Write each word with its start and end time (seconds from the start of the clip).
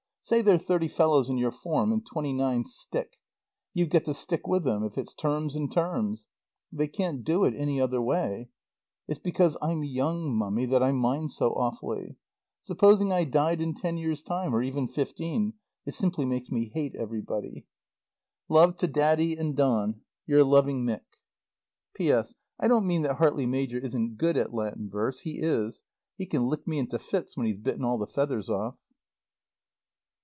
Say 0.23 0.43
they're 0.43 0.59
thirty 0.59 0.87
fellows 0.87 1.29
in 1.29 1.37
your 1.39 1.51
form, 1.51 1.91
and 1.91 2.05
twenty 2.05 2.31
nine 2.31 2.63
stick; 2.65 3.17
you've 3.73 3.89
got 3.89 4.05
to 4.05 4.13
stick 4.13 4.47
with 4.47 4.63
them, 4.63 4.83
if 4.83 4.95
it's 4.95 5.15
terms 5.15 5.55
and 5.55 5.69
terms. 5.69 6.27
They 6.71 6.87
can't 6.87 7.23
do 7.23 7.43
it 7.43 7.55
any 7.55 7.81
other 7.81 7.99
way. 8.03 8.49
It's 9.07 9.19
because 9.19 9.57
I'm 9.63 9.83
young, 9.83 10.31
Mummy, 10.35 10.67
that 10.67 10.83
I 10.83 10.91
mind 10.91 11.31
so 11.31 11.55
awfully. 11.55 12.17
Supposing 12.63 13.11
I 13.11 13.23
died 13.23 13.61
in 13.61 13.73
ten 13.73 13.97
years' 13.97 14.21
time, 14.21 14.53
or 14.53 14.61
even 14.61 14.87
fifteen? 14.87 15.55
It 15.87 15.95
simply 15.95 16.25
makes 16.25 16.51
me 16.51 16.69
hate 16.71 16.93
everybody. 16.93 17.65
Love 18.47 18.77
to 18.77 18.87
Daddy 18.87 19.35
and 19.35 19.57
Don. 19.57 20.01
Your 20.27 20.43
loving 20.43 20.85
MICK. 20.85 21.03
P.S. 21.95 22.35
I 22.59 22.67
don't 22.67 22.87
mean 22.87 23.01
that 23.01 23.15
Hartley 23.15 23.47
major 23.47 23.79
isn't 23.79 24.17
good 24.17 24.37
at 24.37 24.53
Latin 24.53 24.87
verse. 24.87 25.21
He 25.21 25.39
is. 25.41 25.83
He 26.15 26.27
can 26.27 26.45
lick 26.47 26.67
me 26.67 26.77
into 26.77 26.99
fits 26.99 27.35
when 27.35 27.47
he's 27.47 27.57
bitten 27.57 27.83
all 27.83 27.97
the 27.97 28.07
feathers 28.07 28.51
off. 28.51 28.75